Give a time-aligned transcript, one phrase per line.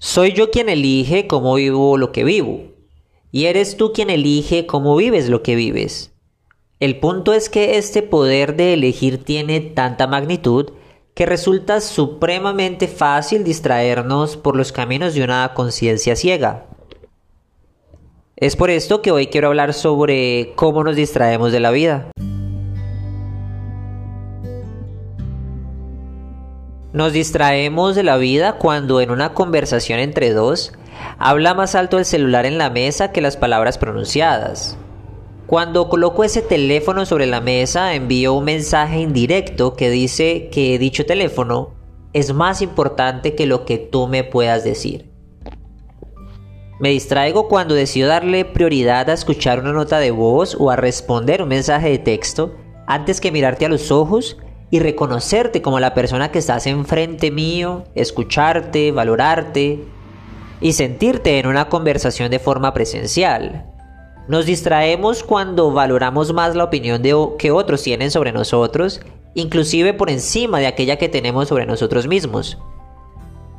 [0.00, 2.60] Soy yo quien elige cómo vivo lo que vivo,
[3.32, 6.12] y eres tú quien elige cómo vives lo que vives.
[6.78, 10.70] El punto es que este poder de elegir tiene tanta magnitud
[11.14, 16.68] que resulta supremamente fácil distraernos por los caminos de una conciencia ciega.
[18.36, 22.12] Es por esto que hoy quiero hablar sobre cómo nos distraemos de la vida.
[26.98, 30.72] Nos distraemos de la vida cuando en una conversación entre dos
[31.16, 34.76] habla más alto el celular en la mesa que las palabras pronunciadas.
[35.46, 41.06] Cuando coloco ese teléfono sobre la mesa envío un mensaje indirecto que dice que dicho
[41.06, 41.76] teléfono
[42.14, 45.08] es más importante que lo que tú me puedas decir.
[46.80, 51.42] Me distraigo cuando decido darle prioridad a escuchar una nota de voz o a responder
[51.42, 52.56] un mensaje de texto
[52.88, 54.36] antes que mirarte a los ojos
[54.70, 59.84] y reconocerte como la persona que estás enfrente mío, escucharte, valorarte
[60.60, 63.64] y sentirte en una conversación de forma presencial.
[64.28, 69.00] Nos distraemos cuando valoramos más la opinión de, que otros tienen sobre nosotros,
[69.34, 72.58] inclusive por encima de aquella que tenemos sobre nosotros mismos,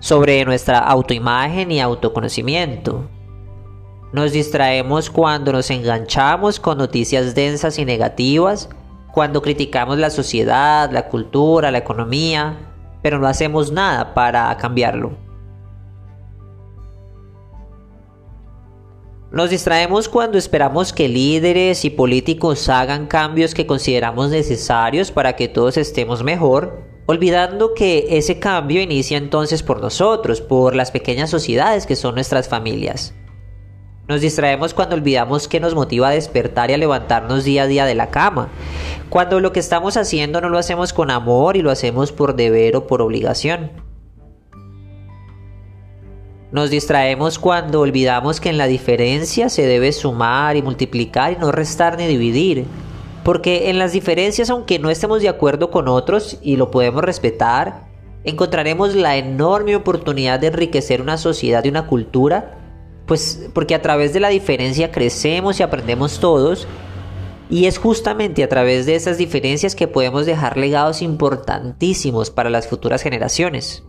[0.00, 3.10] sobre nuestra autoimagen y autoconocimiento.
[4.14, 8.70] Nos distraemos cuando nos enganchamos con noticias densas y negativas
[9.14, 15.12] cuando criticamos la sociedad, la cultura, la economía, pero no hacemos nada para cambiarlo.
[19.30, 25.48] Nos distraemos cuando esperamos que líderes y políticos hagan cambios que consideramos necesarios para que
[25.48, 31.86] todos estemos mejor, olvidando que ese cambio inicia entonces por nosotros, por las pequeñas sociedades
[31.86, 33.14] que son nuestras familias.
[34.06, 37.86] Nos distraemos cuando olvidamos que nos motiva a despertar y a levantarnos día a día
[37.86, 38.50] de la cama.
[39.10, 42.76] Cuando lo que estamos haciendo no lo hacemos con amor y lo hacemos por deber
[42.76, 43.70] o por obligación.
[46.50, 51.50] Nos distraemos cuando olvidamos que en la diferencia se debe sumar y multiplicar y no
[51.50, 52.64] restar ni dividir.
[53.24, 57.86] Porque en las diferencias, aunque no estemos de acuerdo con otros y lo podemos respetar,
[58.22, 62.58] encontraremos la enorme oportunidad de enriquecer una sociedad y una cultura
[63.06, 66.66] pues porque a través de la diferencia crecemos y aprendemos todos.
[67.50, 72.66] Y es justamente a través de esas diferencias que podemos dejar legados importantísimos para las
[72.66, 73.84] futuras generaciones.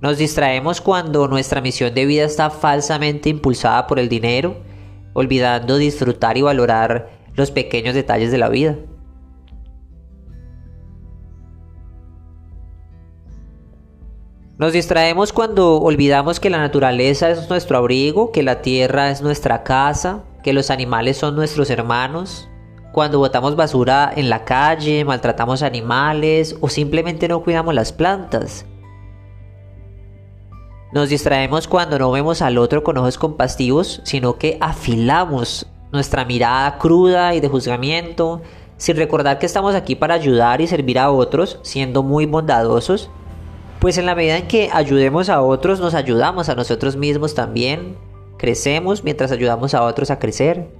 [0.00, 4.56] Nos distraemos cuando nuestra misión de vida está falsamente impulsada por el dinero,
[5.12, 8.76] olvidando disfrutar y valorar los pequeños detalles de la vida.
[14.56, 19.62] Nos distraemos cuando olvidamos que la naturaleza es nuestro abrigo, que la tierra es nuestra
[19.62, 22.48] casa, que los animales son nuestros hermanos,
[22.92, 28.64] cuando botamos basura en la calle, maltratamos animales o simplemente no cuidamos las plantas.
[30.92, 36.78] Nos distraemos cuando no vemos al otro con ojos compasivos, sino que afilamos nuestra mirada
[36.78, 38.40] cruda y de juzgamiento,
[38.78, 43.10] sin recordar que estamos aquí para ayudar y servir a otros, siendo muy bondadosos
[43.78, 47.96] pues en la medida en que ayudemos a otros, nos ayudamos a nosotros mismos también.
[48.38, 50.70] Crecemos mientras ayudamos a otros a crecer.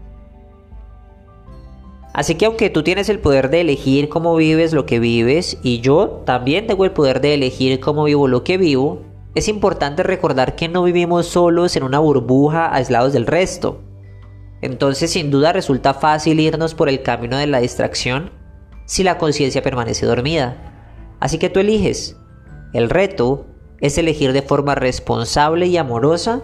[2.14, 5.80] Así que aunque tú tienes el poder de elegir cómo vives lo que vives y
[5.80, 9.02] yo también tengo el poder de elegir cómo vivo lo que vivo,
[9.34, 13.82] es importante recordar que no vivimos solos en una burbuja aislados del resto.
[14.62, 18.32] Entonces sin duda resulta fácil irnos por el camino de la distracción
[18.86, 21.16] si la conciencia permanece dormida.
[21.20, 22.16] Así que tú eliges
[22.72, 23.46] el reto
[23.80, 26.42] es elegir de forma responsable y amorosa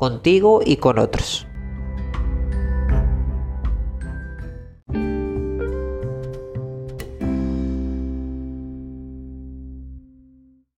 [0.00, 1.46] contigo y con otros.